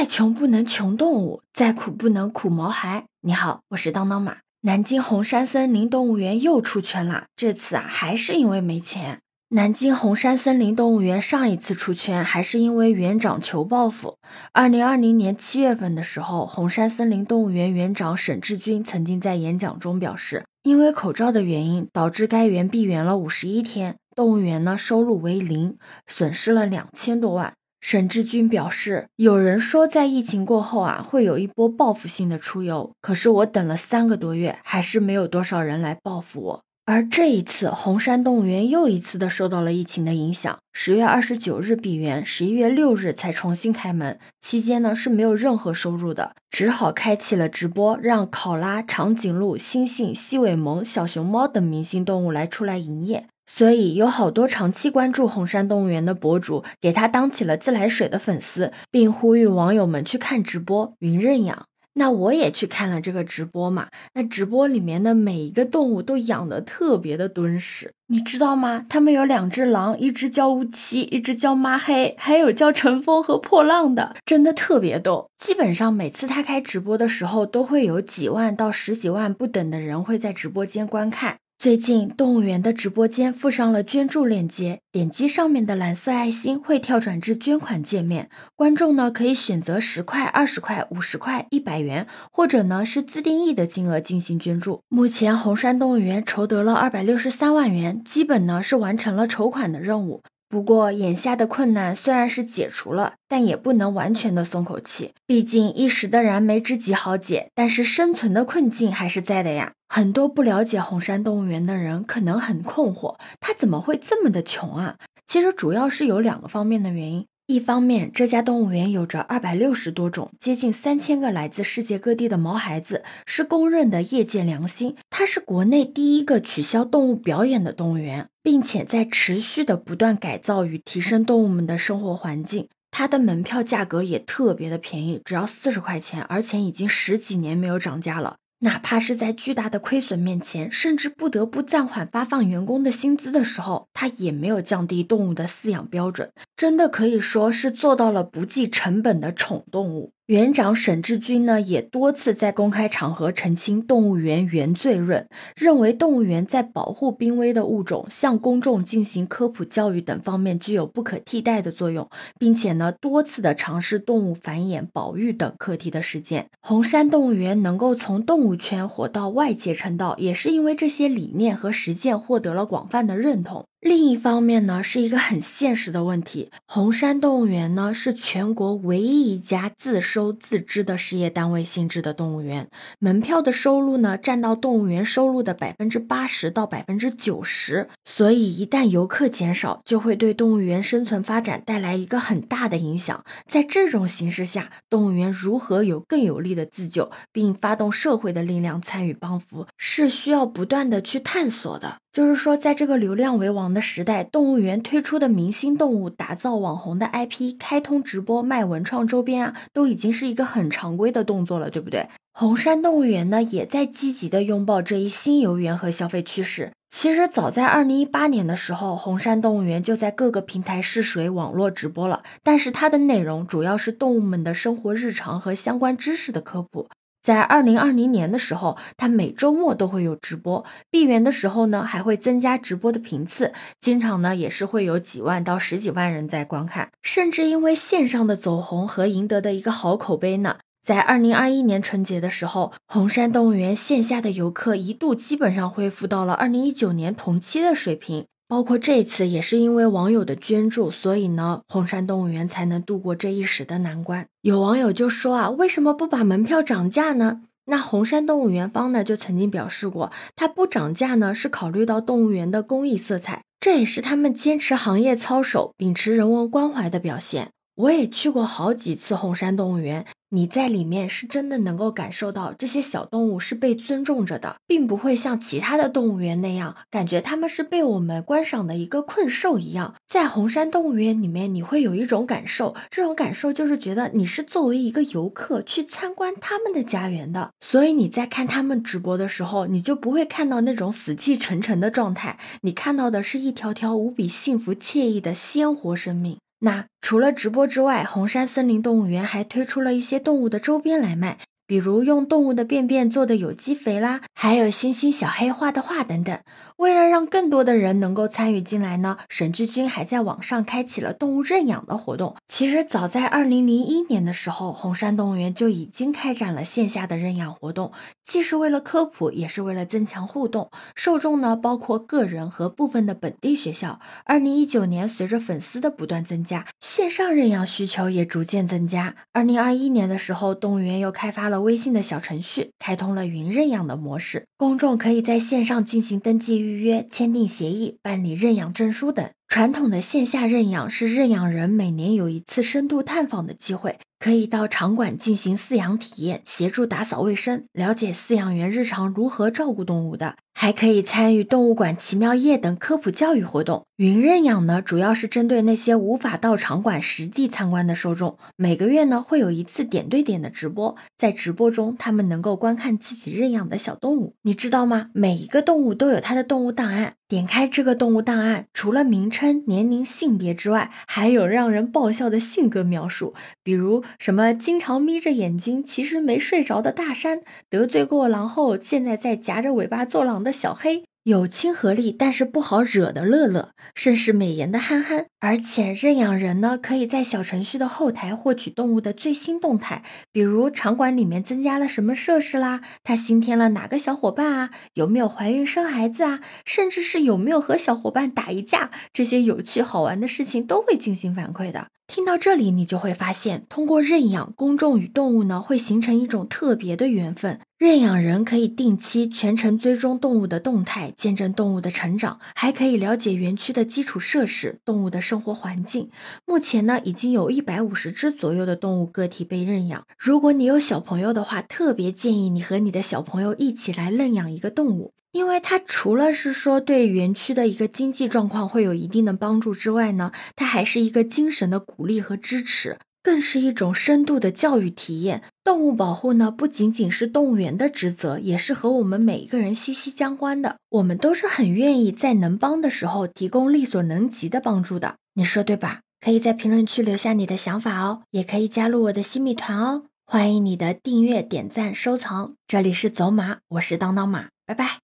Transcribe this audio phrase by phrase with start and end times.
[0.00, 3.04] 再穷不能穷动物，再苦不能苦毛孩。
[3.20, 4.38] 你好，我是当当马。
[4.62, 9.18] 南京红山森林动物园又出圈了，这次啊还是因为没钱。
[9.50, 14.16] 南京红山森林动物园上一次出圈还是因为园长求报复。
[14.54, 25.76] 二零二零年七月份的时候，红山森林动物园园长沈志军曾经在演讲中表示，因为口罩的原因，导致该园闭园了五十一天，动物园呢收入为零，
[26.06, 27.52] 损失了两千多万。
[27.80, 36.62] 沈志军表示，有人说在疫情过后啊，会有一波报复性的出游，可是我等了三个多月，还是没有多少人来报复我。
[36.86, 53.26] 而这一次，红山动物园又一次的受到了疫情的影响，十月二十九日闭园，十一月六日才重新开门，期间呢是没有任何收入的，只好开启了直播，让考拉、长颈鹿、猩猩、西尾獴、小熊猫等明星动物来出来营业。
[53.52, 61.66] 所以有好多长期关注红山动物园的博主，给他当起了自来水的粉丝，并呼吁网友们去看直播，云认养。
[61.94, 68.86] 那我也去看了这个直播嘛，那直播里面的每一个动物都养的特别的敦实，你知道吗？
[68.88, 75.28] 他们有两只狼，一只叫乌七，一只叫妈黑，还有叫乘风和破浪的，真的特别逗。
[75.36, 81.38] 基本上每次他开直播的时候，都会有几万到十几万不等的人会在直播间观看。
[81.60, 88.30] 最近，动物园的直播间附上了捐助链接，点击上面的蓝色爱心会跳转至捐款界面。
[88.56, 94.80] 观众呢可以选择十块、二十块、五十块、一百元，或者呢是自定义的金额进行捐助。
[94.88, 100.22] 目前，红山动物园筹得了二百六十三万元，基本呢是完成了筹款的任务。
[100.50, 105.14] 不过，眼下的困难虽然是解除了，但也不能完全的松口气。
[105.24, 109.74] 毕竟一时的燃眉之急好解，但是生存的困境还是在的呀。
[109.88, 114.96] 很多不了解红山动物园的人可能很困惑，它怎么会这么的穷啊？
[115.24, 117.24] 其实主要是有两个方面的原因。
[117.50, 124.94] 一方面，这家动物园有着二百六十多种、接近三千个来自世界各地的毛孩子，是公认的业界良心。
[125.10, 132.68] 它是国内第一个取消动物表演的动物园，并且在持续的不断改造与提升动物们的生活环境。
[132.92, 138.36] 它的门票价格也特别的便宜，只要四十块钱，而且已经十几年没有涨价了。
[138.62, 150.12] 哪怕是在巨大的亏损面前，甚至不得不暂缓发放员工的薪资的时候，他也没有降低动物的饲养标准，真的可以说是做到了不计成本的宠动物。
[150.30, 155.26] 园长沈志军呢，也多次在公开场合澄清，动物园原罪论，
[155.56, 162.08] 认为动物园在保护濒危的物种、向公众进行科普教育等方面具有不可替代的作用，
[162.38, 166.46] 并且呢，多次的尝试动物繁衍、保育等课题的实践。
[166.60, 173.66] 红山动物园能够从动物圈火到外界称道，也是因为这些理念和实践获得了广泛的认同。
[173.80, 176.50] 另一方面呢，是一个很现实的问题。
[176.66, 182.68] 红山动物园呢，是全国唯一一家自收自支的事业单位性质的动物园，
[182.98, 187.88] 门票的收入呢，占到动物园收入的百分之八十到百分之九十。
[188.04, 193.24] 所以，一旦游客减少，就会对动物园生存发展带来一个很大的影响。
[193.46, 201.96] 在这种形势下，动物园如何有更有力的自救，并发动社会的力量参与帮扶，是需要不断的去探索的。
[202.12, 212.08] 就是说，在这个流量为王的时代，动物园推出的明星动物、打造网红的 IP、开通直播卖文创周边啊，都已经是一个很常规的动作了，对不对？
[212.32, 216.72] 红山动物园呢，也在积极的拥抱这一新游园和消费趋势。
[216.88, 226.88] 其实早在二零一八年的时候，红山动物园就在各个平台试水网络直播了，但是它的内容主要是动物们的生活日常和相关知识的科普。
[227.22, 230.64] 在二零二零年的时候，他每周末都会有直播。
[230.90, 248.24] 闭园的时候呢，还会增加直播的频次，经常呢也是会有几万到十几万人在观看，甚至因为线上的走红和赢得的一个好口碑呢，在二零二一年春节的时候，红山动物园线下的游客一度基本上恢复到了二零一九年同期的水平。
[248.50, 254.26] 包括这次也是因为网友的捐助，所以呢，红山动物园才能度过这一时的难关。
[254.42, 257.42] 有网友就说啊，为什么不把门票涨价呢？
[257.66, 267.52] 那红山动物园方呢就曾经表示过，它不涨价呢是考虑到动物园的公益色彩，这也是他们坚持行业操守、秉持人文关怀的表现。
[267.80, 270.04] 我也去过好几次红山动物园。
[270.32, 279.94] 你在里面是真的能够感受到这些小动物是被尊重着的，并不会像其他的动物园那样，感觉它们是被我们观赏的一个困兽一样。
[280.06, 287.50] 在红山动物园里面，你会有一种感受，这种感受就是觉得你是作为一个游客去参观他们的家园的。
[287.60, 296.38] 所以你在看他们直播的时候，你就不会看到那种死气沉沉的状态，你看到的是一条条无比幸福惬意的鲜活生命。
[296.60, 301.38] 那除了直播之外，红山森林动物园还推出了一些动物的周边来卖。
[301.70, 306.36] 比如用动物的便便做的有机肥啦，还有星星小黑画的画等等。
[306.78, 312.34] 为了让更多的人能够参与进来呢，沈志军还在网上开启了动物认养的活动。
[312.48, 317.92] 其实早在二零零一年的时候，红山动物园就已经开展了线下的认养活动，
[318.24, 320.72] 既是为了科普，也是为了增强互动。
[320.96, 324.00] 受众呢，包括个人和部分的本地学校。
[324.24, 329.14] 二零一九年，随着粉丝的不断增加，线上认养需求也逐渐增加。
[329.32, 339.30] 二零二一年的时候，动物园又开发了微信的小程序开通了云认养的模式，公众可以在线上进行登记预约、签订协议、办理认养证书等。
[339.48, 343.98] 传统的线下认养是认养人每年有一次深度探访的机会。
[344.20, 353.86] 可以到场馆进行饲养体验，协助打扫卫生，了解饲养员日常如何照顾动物的，还可以参与动物馆奇妙夜等科普教育活动。
[353.96, 358.36] 云认养呢，主要是针对那些无法到场馆实地参观的受众。
[358.56, 364.34] 每个月呢，会有一次点对点的直播，在直播中，他们能够观看自己认养的小动物。
[364.42, 365.08] 你知道吗？
[365.14, 367.14] 每一个动物都有它的动物档案。
[367.28, 373.32] 点开这个动物档案，除了名称、年龄、性别之外，还有让人爆笑的性格描述，
[373.64, 374.04] 比如。
[374.18, 381.04] 什么经常眯着眼睛，其实没睡着的大山，得罪过狼后，现在在夹着尾巴做狼的小黑。
[381.24, 390.02] 有亲和力但是不好惹的乐乐，甚是美颜的憨憨，而且认养人呢，可以在小程序的后台获取动物的最新动态，
[390.32, 401.88] 比如场馆里面增加了什么设施啦，它新添了哪个小伙伴啊，有没有怀孕生孩子啊，甚至是有没有和小伙伴打一架，这些有趣好玩的事情都会进行反馈的。
[402.12, 407.60] 听到这里，你就会发现，通过认养，公众与动物呢会形成一种特别的缘分。
[407.78, 416.10] 认养人可以定期全程追踪动物的动态，见证动物的成长，还可以了解园区的基础设施、动物的生活环境。
[416.44, 420.04] 目前呢，已经有一百五十只左右的动物个体被认养。
[420.18, 425.12] 如果你有小朋友的话，特别建议你和你的小朋友一起来认养一个动物。
[425.32, 435.42] 因为它除了是说对园区的一个经济状况会有一定的帮助之外呢，它还是一个精神的鼓励和支持，更是一种深度的教育体验。
[435.62, 440.76] 动物保护呢，不仅仅是动物园的职责，也是和我们每一个人息息相关的。
[440.88, 446.00] 我们都是很愿意在能帮的时候提供力所能及的帮助的，你说对吧？
[446.20, 450.02] 可以在评论区留下你的想法哦，也可以加入我的新米团哦。
[450.26, 452.54] 欢迎你的订阅、点赞、收藏。
[452.66, 454.98] 这里是走马，我是当当马，拜拜。